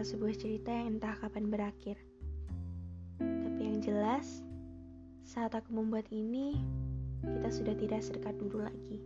[0.00, 2.00] adalah sebuah cerita yang entah kapan berakhir.
[3.20, 4.40] Tapi yang jelas,
[5.28, 6.56] saat aku membuat ini,
[7.20, 8.96] kita sudah tidak sedekat dulu lagi.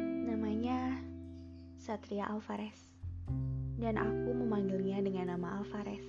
[0.00, 0.96] Namanya
[1.76, 2.88] Satria Alvarez,
[3.76, 6.08] dan aku memanggilnya dengan nama Alvarez.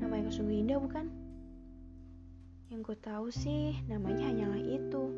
[0.00, 1.12] Nama yang sungguh indah bukan?
[2.72, 5.12] Yang ku tahu sih, namanya hanyalah itu.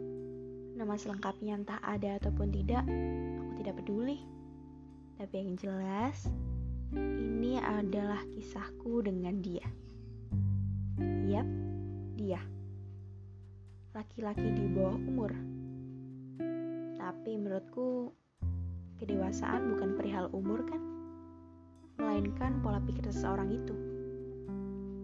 [0.74, 2.82] Nama selengkapnya entah ada ataupun tidak,
[3.38, 4.34] aku tidak peduli.
[5.16, 6.28] Tapi yang jelas,
[6.92, 9.64] ini adalah kisahku dengan dia.
[11.24, 11.48] Yap,
[12.20, 12.40] dia.
[13.96, 15.32] Laki-laki di bawah umur.
[17.00, 18.12] Tapi menurutku,
[19.00, 20.84] kedewasaan bukan perihal umur kan?
[21.96, 23.72] Melainkan pola pikir seseorang itu.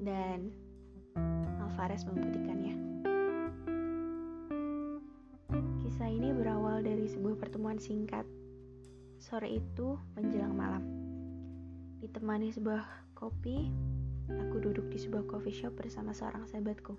[0.05, 0.53] Dan
[1.57, 2.77] Alvarez membuktikannya.
[5.81, 8.29] Kisah ini berawal dari sebuah pertemuan singkat
[9.23, 10.83] Sore itu menjelang malam.
[12.03, 13.71] Ditemani sebuah kopi,
[14.27, 16.99] aku duduk di sebuah coffee shop bersama seorang sahabatku.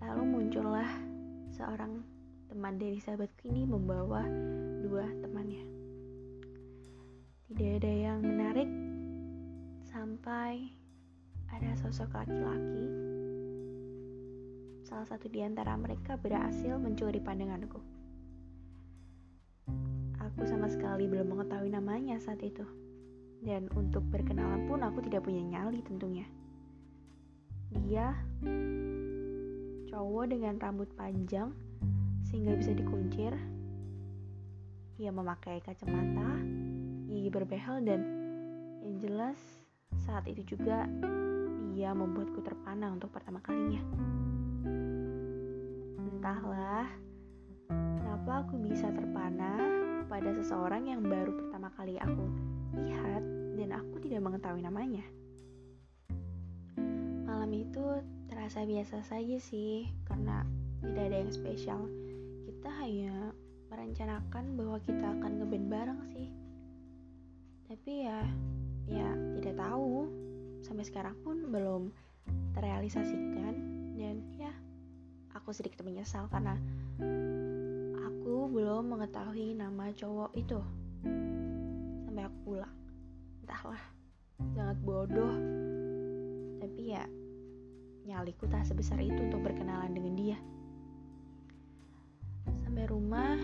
[0.00, 0.88] Lalu muncullah
[1.52, 2.00] seorang
[2.48, 4.24] teman dari sahabatku ini membawa
[4.80, 5.68] dua temannya.
[7.52, 8.70] Tidak ada yang menarik
[9.84, 10.72] sampai
[11.52, 12.88] ada sosok laki-laki.
[14.88, 17.93] Salah satu di antara mereka berhasil mencuri pandanganku.
[20.34, 22.66] Aku sama sekali belum mengetahui namanya saat itu.
[23.38, 26.26] Dan untuk berkenalan pun aku tidak punya nyali tentunya.
[27.70, 28.18] Dia
[29.94, 31.54] cowok dengan rambut panjang
[32.26, 33.30] sehingga bisa dikuncir.
[34.98, 36.42] Ia memakai kacamata,
[37.06, 38.00] gigi berbehel dan
[38.82, 39.38] yang jelas
[40.02, 40.90] saat itu juga
[41.78, 43.82] dia membuatku terpana untuk pertama kalinya.
[45.98, 46.90] Entahlah,
[47.70, 49.83] kenapa aku bisa terpana
[50.14, 52.22] pada seseorang yang baru pertama kali aku
[52.78, 53.18] lihat
[53.58, 55.02] dan aku tidak mengetahui namanya.
[57.26, 57.82] Malam itu
[58.30, 60.46] terasa biasa saja sih karena
[60.86, 61.90] tidak ada yang spesial.
[62.46, 63.34] Kita hanya
[63.74, 66.30] merencanakan bahwa kita akan ngeband bareng sih.
[67.66, 68.22] Tapi ya,
[68.86, 70.06] ya tidak tahu.
[70.62, 71.90] Sampai sekarang pun belum
[72.54, 73.54] terrealisasikan
[73.98, 74.54] dan ya
[75.34, 76.54] aku sedikit menyesal karena
[78.44, 80.60] Belum mengetahui nama cowok itu.
[82.04, 82.76] Sampai aku pulang.
[83.40, 83.84] Entahlah,
[84.52, 85.34] sangat bodoh.
[86.60, 87.08] Tapi ya,
[88.04, 90.38] nyaliku tak sebesar itu untuk berkenalan dengan dia.
[92.62, 93.40] Sampai rumah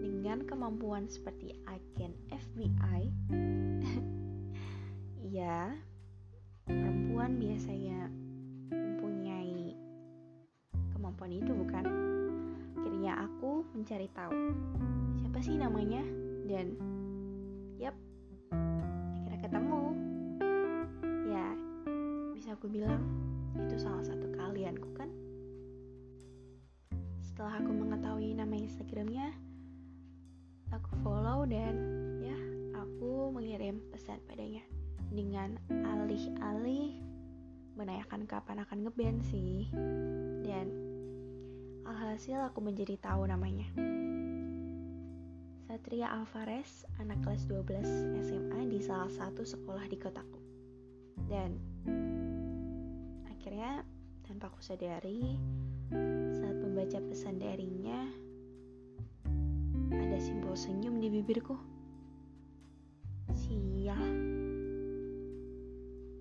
[0.00, 3.02] dengan kemampuan seperti agen FBI.
[5.34, 5.74] Iya,
[6.70, 8.06] perempuan biasanya
[8.70, 9.74] mempunyai
[10.94, 12.13] kemampuan itu bukan?
[13.04, 14.32] Akhirnya aku mencari tahu
[15.20, 16.00] siapa sih namanya
[16.48, 16.72] dan
[17.76, 17.92] yap
[19.28, 19.82] akhirnya ketemu.
[21.28, 21.46] Ya,
[22.32, 23.04] bisa aku bilang
[23.60, 25.12] itu salah satu kalianku kan.
[27.20, 29.36] Setelah aku mengetahui nama Instagramnya,
[30.72, 31.76] aku follow dan
[32.24, 32.40] ya
[32.72, 34.64] aku mengirim pesan padanya
[35.12, 37.04] dengan alih-alih
[37.76, 39.68] menanyakan kapan akan ngeband sih
[40.40, 40.83] dan
[41.84, 43.68] Alhasil aku menjadi tahu namanya.
[45.68, 47.84] Satria Alvarez, anak kelas 12
[48.24, 50.40] SMA di salah satu sekolah di kotaku.
[51.28, 51.60] Dan
[53.28, 53.84] akhirnya
[54.24, 55.36] tanpa aku sadari,
[56.40, 58.08] saat membaca pesan darinya,
[59.92, 61.58] ada simbol senyum di bibirku.
[63.36, 64.00] Sial.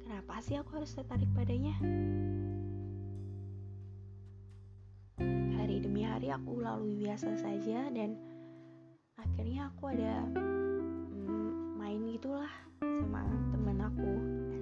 [0.03, 1.79] Kenapa sih aku harus tertarik padanya?
[6.23, 8.16] Hari aku lalui biasa saja dan
[9.19, 12.47] akhirnya aku ada mm, main gitulah
[12.79, 14.11] sama temen aku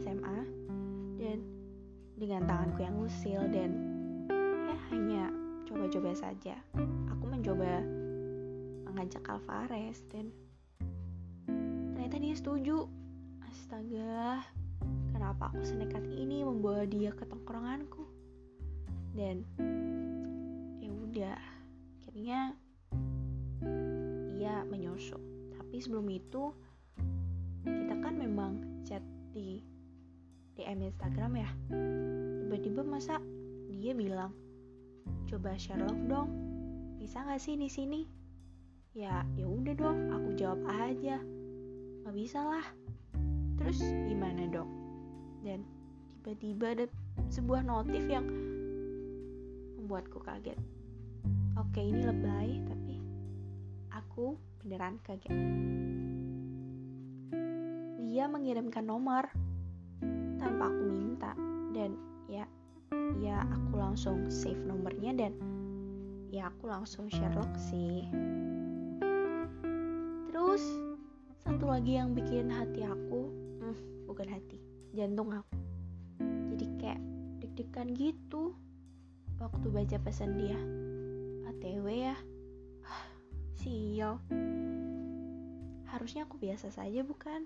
[0.02, 0.42] SMA
[1.22, 1.38] dan
[2.18, 3.78] dengan tanganku yang usil dan
[4.74, 5.30] ya hanya
[5.70, 6.58] coba-coba saja.
[7.14, 7.86] Aku mencoba
[8.90, 10.34] mengajak Alvarez dan
[11.94, 12.90] ternyata dia setuju.
[13.46, 14.42] Astaga
[15.14, 18.10] kenapa aku senekat ini membawa dia ke tongkronganku?
[19.14, 19.46] Dan
[21.12, 21.51] udah
[22.12, 22.60] akhirnya
[24.36, 25.16] ia menyusul.
[25.56, 26.52] Tapi sebelum itu
[27.64, 29.00] kita kan memang chat
[29.32, 29.64] di
[30.60, 31.50] DM Instagram ya.
[32.44, 33.16] Tiba-tiba masa
[33.72, 34.36] dia bilang
[35.24, 36.28] coba Sherlock dong
[37.00, 38.04] bisa nggak sih di sini?
[38.92, 41.16] Ya ya udah dong aku jawab aja.
[42.04, 42.66] Nggak bisa lah.
[43.56, 44.68] Terus gimana dong?
[45.48, 45.64] Dan
[46.12, 46.86] tiba-tiba ada
[47.32, 48.28] sebuah notif yang
[49.80, 50.60] membuatku kaget
[51.62, 52.98] Oke ini lebay tapi
[53.94, 54.34] aku
[54.66, 55.30] beneran kaget.
[58.12, 59.30] dia mengirimkan nomor
[60.42, 61.38] tanpa aku minta
[61.70, 61.94] dan
[62.26, 62.50] ya
[63.22, 65.38] ya aku langsung save nomornya dan
[66.34, 68.10] ya aku langsung Sherlock sih.
[70.34, 70.66] Terus
[71.46, 73.30] satu lagi yang bikin hati aku
[73.62, 74.58] hmm, bukan hati
[74.98, 75.56] jantung aku.
[76.58, 77.02] Jadi kayak
[77.38, 78.58] deg-degan gitu
[79.38, 80.58] waktu baca pesan dia
[81.62, 82.18] ATW ya.
[83.62, 84.18] Sial.
[85.94, 87.46] Harusnya aku biasa saja bukan?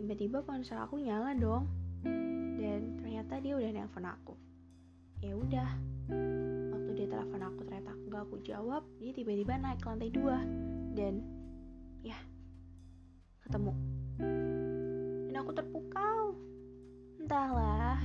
[0.00, 1.68] Tiba-tiba ponsel aku nyala dong.
[2.56, 4.40] Dan ternyata dia udah nelfon aku.
[5.20, 5.68] Ya udah.
[6.72, 10.40] Waktu dia telepon aku ternyata gak aku jawab dia tiba-tiba naik ke lantai dua.
[10.96, 11.20] Dan
[12.00, 12.16] ya
[13.44, 13.76] ketemu.
[15.28, 16.40] Dan aku terpukau.
[17.20, 18.00] Entahlah.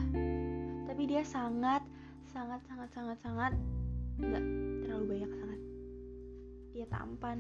[0.92, 1.88] Tapi dia sangat
[2.34, 3.54] sangat sangat sangat sangat.
[4.18, 4.44] Nggak
[4.82, 5.60] terlalu banyak sangat.
[6.74, 7.38] Dia tampan.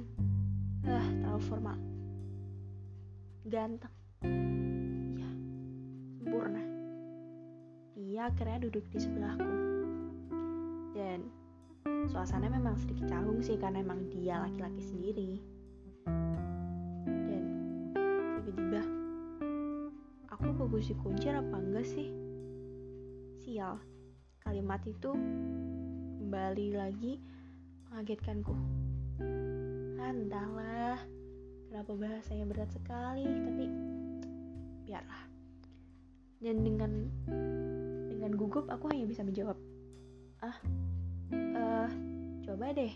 [0.86, 1.78] Ah terlalu formal.
[3.50, 3.95] Ganteng.
[5.18, 5.30] Ya
[6.22, 6.63] sempurna.
[7.98, 9.54] Dia akhirnya duduk di sebelahku.
[10.94, 11.25] Dan
[12.13, 15.42] suasana memang sedikit canggung sih karena emang dia laki-laki sendiri.
[17.10, 17.44] Dan
[18.46, 18.86] tiba-tiba
[20.30, 22.13] aku bagus kunci apa enggak sih?
[23.42, 23.93] Sial
[24.53, 25.09] kalimat itu
[26.21, 27.17] kembali lagi
[27.89, 28.53] mengagetkanku.
[29.97, 31.01] Entahlah
[31.65, 33.65] kenapa bahasanya berat sekali tapi
[34.85, 35.25] biarlah.
[36.38, 37.09] Dan dengan
[38.13, 39.57] dengan gugup aku hanya bisa menjawab
[40.45, 40.57] ah
[41.33, 41.89] uh,
[42.45, 42.94] coba deh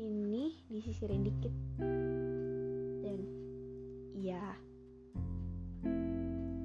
[0.00, 1.52] ini disisirin dikit.
[3.04, 3.20] Dan
[4.16, 4.56] iya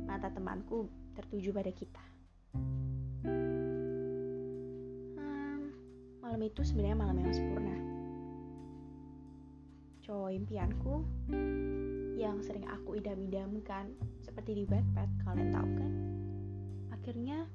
[0.07, 0.87] mata temanku
[1.19, 2.10] tertuju pada kita
[6.31, 7.75] malam itu sebenarnya malam yang sempurna.
[10.07, 11.03] Cowok impianku
[12.15, 13.91] yang sering aku idam-idamkan
[14.23, 15.91] seperti di Wattpad kalian tahu kan?
[16.95, 17.51] Akhirnya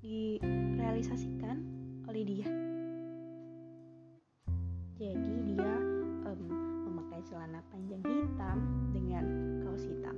[0.00, 1.60] direalisasikan
[2.08, 2.48] oleh dia.
[4.96, 5.74] Jadi dia
[6.24, 6.40] um,
[6.88, 8.64] memakai celana panjang hitam
[8.96, 9.24] dengan
[9.60, 10.16] kaos hitam.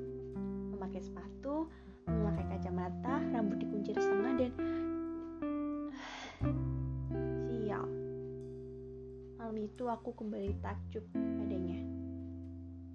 [0.71, 1.67] Memakai sepatu
[2.07, 3.22] memakai kacamata
[9.93, 11.77] aku kembali takjub padanya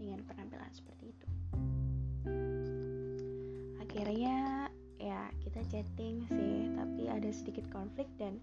[0.01, 1.27] dengan penampilan seperti itu.
[3.77, 4.65] Akhirnya
[4.97, 8.41] ya kita chatting sih tapi ada sedikit konflik dan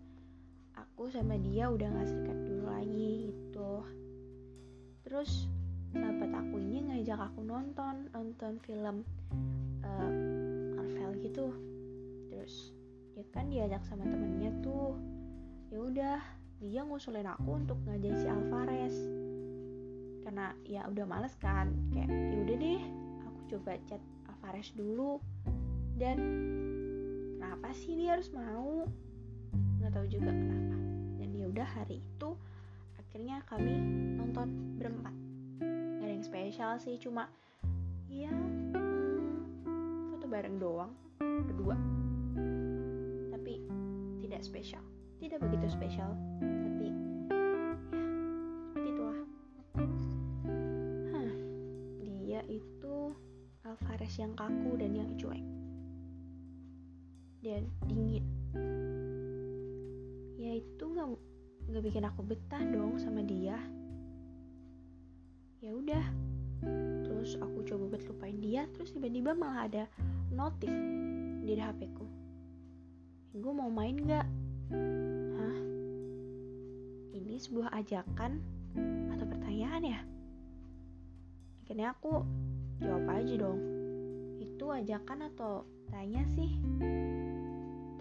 [0.79, 3.73] aku sama dia udah gak sedekat dulu lagi gitu.
[5.03, 5.51] Terus
[5.91, 9.03] sahabat aku ini ngajak aku nonton nonton film
[9.83, 10.11] uh,
[10.79, 11.51] Marvel gitu.
[12.31, 12.71] Terus
[13.19, 14.95] dia kan diajak sama temennya tuh.
[15.75, 18.97] Ya udah dia ngusulin aku untuk ngajak si Alvarez.
[20.23, 22.83] Karena ya udah males kan kayak ya udah deh
[23.27, 25.19] aku coba chat Alvarez dulu.
[25.95, 26.17] Dan
[27.39, 28.87] kenapa sih dia harus mau?
[29.83, 30.77] Nggak tahu juga kenapa.
[31.21, 32.31] Dan ya udah hari itu
[32.99, 33.75] akhirnya kami
[34.19, 35.15] nonton berempat.
[35.63, 37.31] Gak ada yang spesial sih cuma
[38.11, 41.77] ya hmm, foto bareng doang berdua.
[43.31, 43.61] Tapi
[44.25, 44.94] tidak spesial
[45.25, 46.95] tidak begitu spesial tapi ya
[48.77, 48.91] seperti
[51.17, 51.33] Hah,
[52.05, 52.97] dia itu
[53.65, 55.41] Alvarez yang kaku dan yang cuek.
[57.41, 58.25] Dan dingin.
[60.37, 61.09] Ya itu nggak
[61.73, 63.57] nggak bikin aku betah dong sama dia.
[65.65, 66.05] Ya udah
[67.09, 69.85] terus aku coba buat lupain dia terus tiba-tiba malah ada
[70.29, 70.69] notif
[71.41, 72.05] di HP ku.
[73.33, 74.44] Gue mau main nggak
[75.39, 75.59] hah?
[77.15, 78.39] Ini sebuah ajakan
[79.15, 80.01] atau pertanyaan ya?
[81.65, 82.23] Akhirnya aku
[82.83, 83.61] jawab aja dong.
[84.37, 86.61] Itu ajakan atau tanya sih?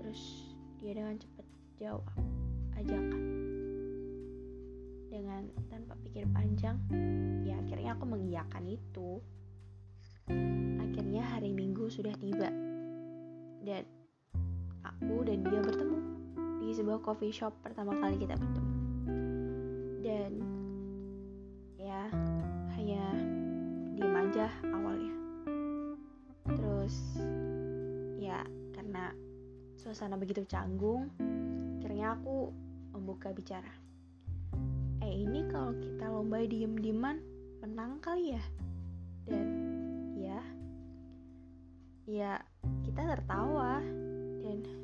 [0.02, 1.48] Terus dia dengan cepat
[1.80, 2.06] jawab
[2.76, 3.22] ajakan.
[5.08, 6.76] Dengan tanpa pikir panjang
[7.48, 9.24] ya akhirnya aku mengiyakan itu.
[10.84, 12.52] Akhirnya hari minggu sudah tiba
[13.64, 13.88] dan
[14.84, 16.13] aku dan dia bertemu
[16.74, 18.74] sebuah coffee shop pertama kali kita bertemu.
[20.02, 20.32] Dan
[21.78, 22.10] ya
[22.76, 23.06] hanya
[23.94, 25.14] diem aja awalnya.
[26.50, 26.96] Terus
[28.18, 28.42] ya
[28.74, 29.14] karena
[29.78, 31.14] suasana begitu canggung
[31.78, 32.50] akhirnya aku
[32.98, 33.70] membuka bicara.
[35.06, 37.22] Eh ini kalau kita lomba diem-dieman
[37.62, 38.44] menang kali ya?
[39.30, 39.48] Dan
[40.18, 40.42] ya
[42.10, 42.34] ya
[42.82, 43.78] kita tertawa.
[44.44, 44.83] Dan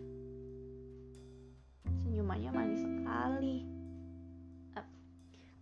[2.19, 3.63] senyumannya manis sekali.
[4.75, 4.83] Oke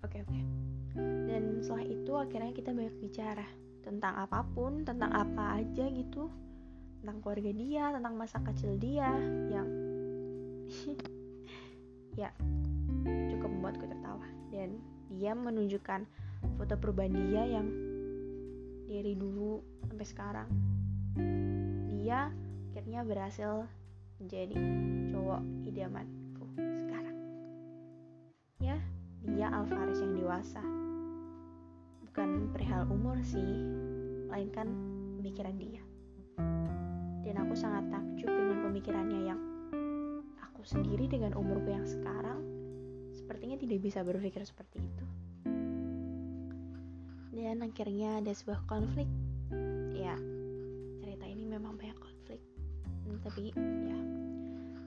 [0.02, 0.10] oke.
[0.10, 0.44] Okay, okay.
[1.30, 3.46] dan setelah itu akhirnya kita banyak bicara
[3.86, 6.34] tentang apa pun tentang apa aja gitu.
[6.98, 9.06] Tentang keluarga dia tentang masa kecil dia
[9.54, 9.70] yang
[12.26, 12.34] ya
[13.30, 14.26] cukup membuatku tertawa.
[14.50, 14.82] Dan
[15.14, 16.10] dia menunjukkan
[16.58, 17.70] foto perubahan dia yang
[18.90, 20.50] dari dulu sampai sekarang.
[22.02, 22.34] Dia
[22.74, 23.70] akhirnya berhasil
[24.18, 24.58] menjadi
[25.14, 26.27] cowok idamanku
[29.52, 30.64] Alvarez yang dewasa.
[32.08, 33.44] Bukan perihal umur sih
[34.28, 34.68] melainkan
[35.20, 35.84] pemikiran dia.
[37.24, 39.40] Dan aku sangat takjub dengan pemikirannya yang
[40.40, 42.40] aku sendiri dengan umurku yang sekarang
[43.14, 45.06] sepertinya tidak bisa berpikir seperti itu.
[47.38, 49.08] Dan akhirnya ada sebuah konflik.
[49.94, 50.18] Ya
[51.04, 52.42] cerita ini memang banyak konflik.
[53.06, 54.00] Hmm, tapi ya.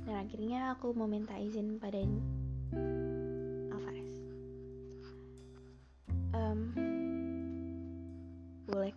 [0.09, 2.01] Dan akhirnya aku meminta izin pada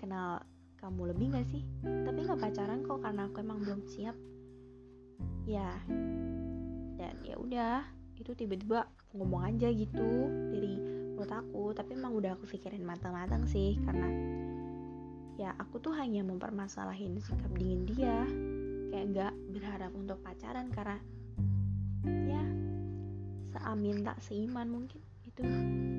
[0.03, 0.43] kenal
[0.83, 1.63] kamu lebih gak sih?
[1.79, 4.19] Tapi gak pacaran kok karena aku emang belum siap.
[5.47, 5.79] Ya
[6.99, 7.87] dan ya udah
[8.19, 10.75] itu tiba-tiba ngomong aja gitu dari
[11.15, 11.71] menurut aku.
[11.71, 14.11] Tapi emang udah aku pikirin matang-matang sih karena
[15.39, 18.27] ya aku tuh hanya mempermasalahin sikap dingin dia.
[18.91, 20.99] Kayak gak berharap untuk pacaran karena
[22.27, 22.43] ya
[23.55, 24.99] seamin tak seiman mungkin.
[25.23, 25.47] Itu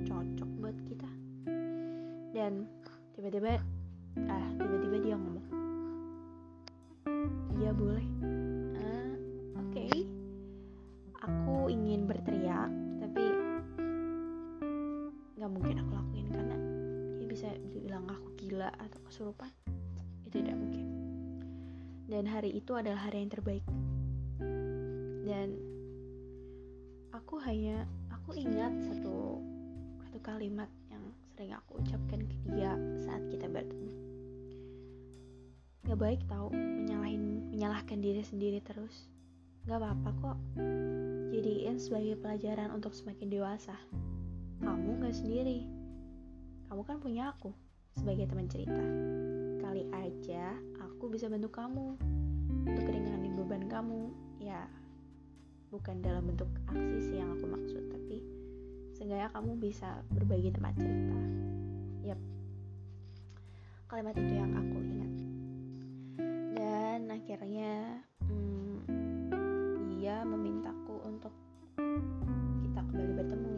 [0.04, 1.10] cocok buat kita.
[2.36, 2.68] Dan
[3.16, 3.64] tiba-tiba
[4.28, 5.46] ah tiba-tiba dia ngomong.
[7.60, 8.06] Iya boleh.
[8.78, 9.12] Ah,
[9.60, 9.72] oke.
[9.72, 9.96] Okay.
[11.24, 12.68] aku ingin berteriak
[15.44, 16.56] nggak mungkin aku lakuin karena
[17.20, 19.52] dia bisa bilang aku gila atau kesurupan.
[20.24, 20.88] Itu tidak mungkin.
[22.08, 23.60] Dan hari itu adalah hari yang terbaik.
[25.28, 25.52] Dan
[27.12, 29.36] aku hanya aku ingat satu
[30.08, 30.72] satu kalimat
[38.24, 39.06] sendiri terus
[39.64, 40.38] Gak apa-apa kok
[41.32, 43.76] Jadiin sebagai pelajaran untuk semakin dewasa
[44.64, 45.68] kamu gak sendiri.
[46.72, 47.52] Kamu kan punya aku
[47.98, 48.84] sebagai teman cerita.
[49.60, 52.00] Kali aja aku bisa bantu kamu
[52.64, 54.08] untuk ringanin beban kamu.
[54.40, 54.64] Ya,
[55.68, 58.24] bukan dalam bentuk aksi sih yang aku maksud, tapi
[58.96, 61.18] seenggaknya kamu bisa berbagi tempat cerita.
[62.08, 62.20] Yap,
[63.88, 65.12] kalimat itu yang aku ingat.
[66.56, 71.34] Dan akhirnya hmm, dia memintaku untuk
[72.64, 73.54] kita kembali bertemu.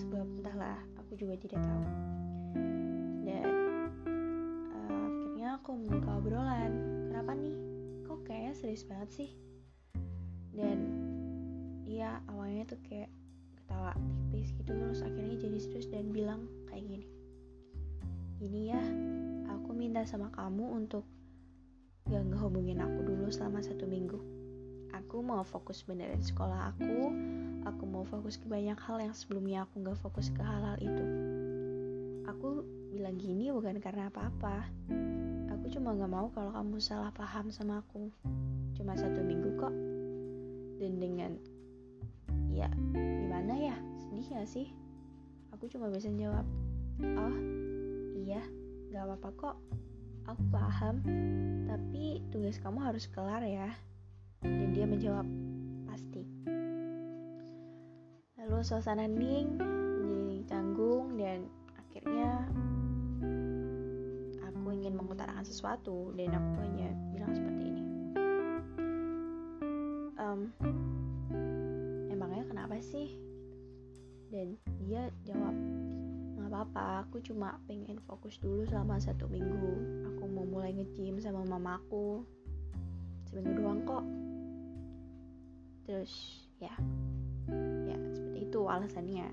[0.00, 1.84] Sebab entahlah aku juga tidak tahu.
[3.20, 3.44] Dan
[4.72, 6.72] uh, akhirnya aku membuka obrolan.
[7.12, 7.52] Kenapa nih?
[8.08, 9.30] Kok kayaknya serius banget sih?
[10.56, 10.78] Dan
[11.84, 13.12] dia awalnya tuh kayak
[13.60, 13.92] ketawa
[14.32, 17.06] tipis gitu terus akhirnya jadi serius dan bilang kayak gini.
[18.40, 18.80] Gini ya
[19.52, 21.04] aku minta sama kamu untuk
[22.08, 24.18] gak ngehubungin aku selama satu minggu.
[24.90, 27.14] Aku mau fokus benerin sekolah aku.
[27.66, 31.04] Aku mau fokus ke banyak hal yang sebelumnya aku gak fokus ke hal-hal itu.
[32.26, 34.66] Aku bilang gini bukan karena apa-apa.
[35.54, 38.10] Aku cuma gak mau kalau kamu salah paham sama aku.
[38.74, 39.74] Cuma satu minggu kok.
[40.82, 41.38] Dan dengan
[42.50, 43.76] ya gimana ya?
[44.02, 44.66] Sedih gak sih?
[45.54, 46.46] Aku cuma bisa jawab
[47.00, 47.36] oh
[48.20, 48.42] iya
[48.92, 49.56] gak apa-apa kok
[50.30, 51.02] aku paham
[51.66, 53.70] tapi tugas kamu harus kelar ya
[54.40, 55.28] dan dia menjawab,
[55.84, 56.24] pasti.
[58.40, 59.60] Lalu suasana hening
[60.00, 61.44] menjadi canggung dan
[61.76, 62.48] akhirnya
[64.40, 67.82] aku ingin mengutarakan sesuatu dan aku hanya bilang seperti ini.
[70.16, 70.40] Um,
[72.08, 73.12] emangnya kenapa sih?
[74.32, 75.52] Dan dia jawab,
[76.50, 80.02] nggak apa-apa, aku cuma pengen fokus dulu selama satu minggu.
[80.10, 82.26] Aku mau mulai nge-gym sama mamaku.
[83.30, 84.02] Seminggu doang kok.
[85.86, 86.10] Terus
[86.58, 86.74] ya.
[87.86, 89.30] Ya seperti itu alasannya.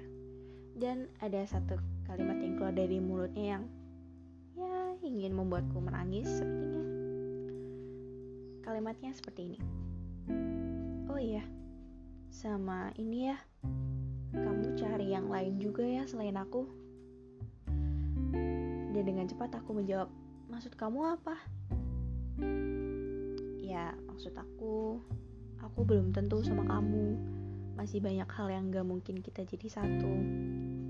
[0.78, 3.64] Dan ada satu kalimat yang keluar dari mulutnya yang
[4.54, 6.86] ya ingin membuatku menangis sepertinya.
[8.62, 9.60] Kalimatnya seperti ini.
[11.10, 11.42] Oh iya
[12.30, 13.42] sama ini ya.
[14.38, 16.87] Kamu cari yang lain juga ya selain aku
[18.92, 20.10] dan dengan cepat aku menjawab
[20.48, 21.36] maksud kamu apa
[23.62, 24.98] ya maksud aku
[25.62, 27.18] aku belum tentu sama kamu.
[27.78, 30.14] Masih banyak hal yang gak mungkin kita jadi satu.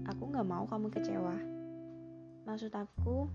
[0.07, 1.35] Aku gak mau kamu kecewa.
[2.47, 3.27] Maksud aku,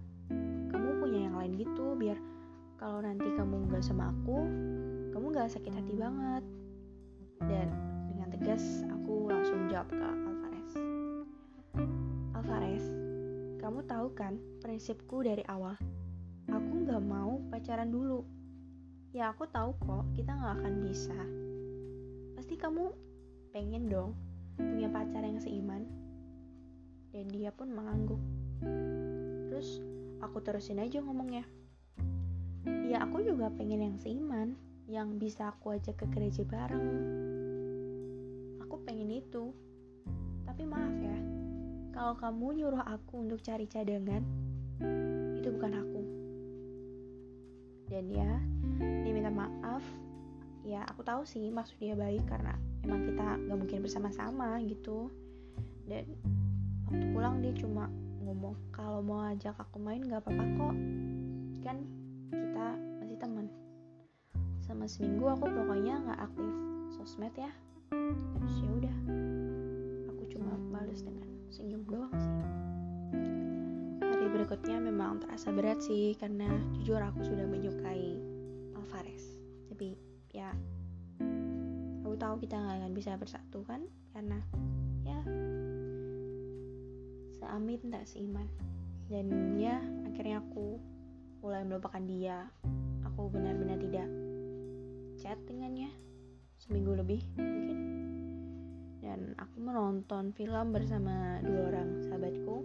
[0.73, 2.16] kamu punya yang lain gitu, biar
[2.80, 4.49] kalau nanti kamu gak sama aku,
[5.12, 6.44] kamu gak sakit hati banget.
[7.44, 7.68] Dan
[8.09, 10.32] dengan tegas, aku langsung jawab ke
[13.62, 15.78] kamu tahu kan prinsipku dari awal?
[16.50, 18.26] aku nggak mau pacaran dulu.
[19.12, 21.19] Ya aku tahu kok kita nggak akan bisa.
[22.35, 22.90] Pasti kamu
[23.52, 24.16] pengen dong
[24.57, 25.87] punya pacar yang seiman.
[27.12, 28.19] Dan dia pun mengangguk.
[29.52, 29.85] Terus
[30.25, 31.45] aku terusin aja ngomongnya.
[32.88, 34.57] Ya aku juga pengen yang seiman,
[34.88, 36.88] yang bisa aku ajak ke gereja bareng.
[38.64, 39.52] Aku pengen itu.
[40.49, 41.16] Tapi maaf ya,
[41.93, 44.25] kalau kamu nyuruh aku untuk cari cadangan,
[45.37, 46.01] itu bukan aku.
[47.93, 48.33] Dan ya,
[48.81, 49.85] dia minta maaf.
[50.65, 55.13] Ya, aku tahu sih maksud dia baik karena emang kita gak mungkin bersama-sama gitu.
[55.85, 56.09] Dan
[56.89, 57.93] waktu pulang dia cuma
[58.25, 60.77] ngomong kalau mau ajak aku main gak apa-apa kok.
[61.61, 61.85] Kan
[62.33, 62.67] kita
[63.05, 63.47] masih teman.
[64.65, 66.55] Sama seminggu aku pokoknya nggak aktif
[66.97, 67.53] sosmed ya.
[67.93, 68.97] Terus ya udah,
[70.33, 72.37] cuma balas dengan senyum doang sih.
[74.00, 76.49] Hari berikutnya memang terasa berat sih karena
[76.80, 78.16] jujur aku sudah menyukai
[78.73, 79.37] Alvarez.
[79.68, 79.92] Tapi
[80.32, 80.49] ya
[82.00, 83.85] aku tahu kita nggak akan bisa bersatu kan?
[84.16, 84.40] Karena
[85.04, 85.21] ya
[87.37, 88.49] seamin tak seiman.
[89.12, 89.76] Dan ya
[90.09, 90.80] akhirnya aku
[91.44, 92.49] mulai melupakan dia.
[93.12, 94.09] Aku benar-benar tidak
[95.21, 95.92] chat dengannya.
[96.56, 98.12] Seminggu lebih mungkin
[99.12, 102.64] dan aku menonton film bersama dua orang sahabatku.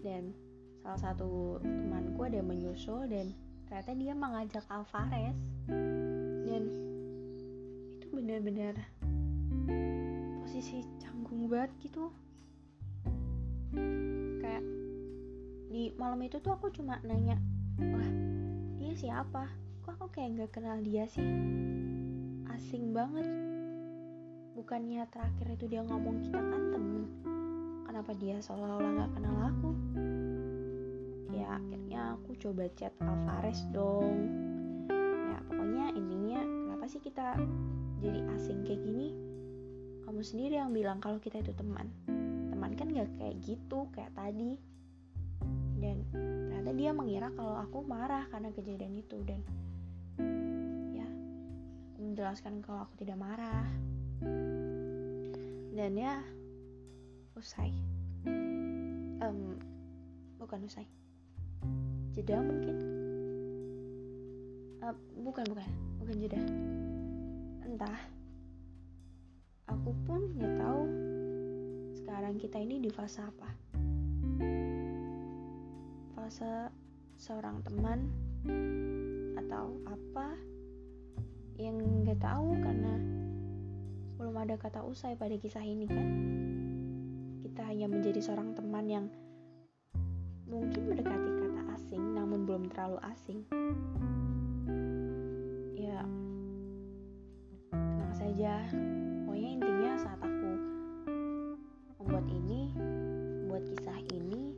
[0.00, 0.32] Dan
[0.80, 3.36] salah satu temanku ada yang menyusul dan
[3.68, 5.36] ternyata dia mengajak Alvarez.
[6.48, 6.62] Dan
[8.00, 8.72] itu benar-benar
[10.40, 12.08] posisi canggung banget gitu.
[14.40, 14.64] Kayak
[15.68, 17.36] di malam itu tuh aku cuma nanya
[17.84, 18.10] wah
[18.80, 19.44] dia siapa?
[19.84, 21.28] Kok aku kayak nggak kenal dia sih?
[22.48, 23.57] Asing banget
[24.68, 27.08] bukannya terakhir itu dia ngomong kita kan temen.
[27.88, 29.70] Kenapa dia seolah-olah gak kenal aku?
[31.32, 34.28] Ya akhirnya aku coba chat Alvarez dong.
[35.32, 37.40] Ya pokoknya intinya kenapa sih kita
[38.04, 39.16] jadi asing kayak gini?
[40.04, 41.88] Kamu sendiri yang bilang kalau kita itu teman.
[42.52, 44.60] Teman kan gak kayak gitu kayak tadi.
[45.80, 49.16] Dan ternyata dia mengira kalau aku marah karena kejadian itu.
[49.24, 49.40] Dan
[50.92, 51.08] ya
[51.96, 53.64] aku menjelaskan kalau aku tidak marah
[55.78, 56.18] dan ya
[57.38, 57.70] usai.
[59.22, 59.54] Um,
[60.42, 60.84] bukan usai.
[62.12, 62.76] Jeda mungkin?
[64.82, 65.70] Uh, bukan bukan.
[66.02, 66.42] Bukan jeda.
[67.62, 68.00] Entah.
[69.70, 70.82] Aku pun nggak tahu
[72.02, 73.50] sekarang kita ini di fase apa.
[76.18, 76.74] Fase
[77.20, 78.10] seorang teman
[79.38, 80.34] atau apa
[81.58, 82.94] yang nggak tahu karena
[84.18, 86.06] belum ada kata usai pada kisah ini kan?
[87.38, 89.06] Kita hanya menjadi seorang teman yang
[90.50, 93.46] mungkin mendekati kata asing namun belum terlalu asing.
[95.78, 96.02] Ya
[97.70, 98.66] tenang saja.
[99.22, 100.50] Pokoknya intinya saat aku
[102.02, 104.50] membuat ini membuat kisah ini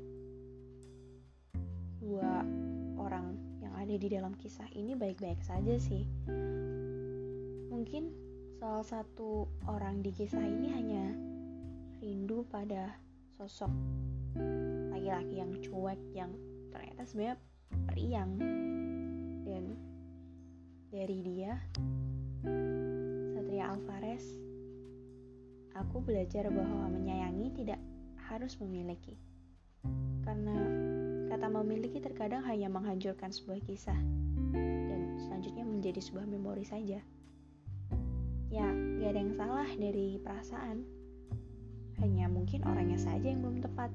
[2.01, 2.49] dua
[2.97, 6.09] orang yang ada di dalam kisah ini baik-baik saja sih.
[7.69, 8.30] Mungkin
[8.61, 11.17] Salah satu orang di kisah ini hanya
[12.05, 12.93] rindu pada
[13.41, 13.73] sosok
[14.93, 16.29] laki-laki yang cuek yang
[16.69, 17.41] ternyata sebenarnya
[17.89, 18.37] periang.
[19.49, 19.65] Dan
[20.93, 21.57] dari dia
[23.33, 24.29] Satria Alvarez
[25.73, 27.81] aku belajar bahwa menyayangi tidak
[28.29, 29.17] harus memiliki.
[30.21, 30.53] Karena
[31.33, 33.97] kata memiliki terkadang hanya menghancurkan sebuah kisah
[34.53, 37.01] dan selanjutnya menjadi sebuah memori saja
[38.51, 38.67] ya
[38.99, 40.83] gak ada yang salah dari perasaan.
[42.03, 43.95] Hanya mungkin orangnya saja yang belum tepat.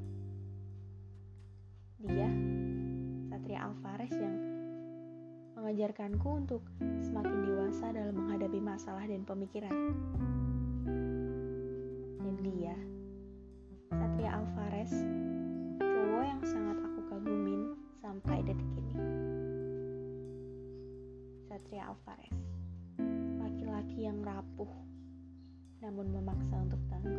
[1.99, 2.29] Dia
[3.27, 4.37] Satria Alvarez yang
[5.59, 9.75] mengajarkanku untuk semakin dewasa dalam menghadapi masalah dan pemikiran.
[12.23, 12.77] Dan dia
[13.91, 14.93] Satria Alvarez
[15.81, 18.95] cowok yang sangat aku kagumin sampai detik ini.
[21.49, 22.35] Satria Alvarez
[23.65, 24.69] laki-laki yang rapuh
[25.81, 27.17] namun memaksa untuk tangguh.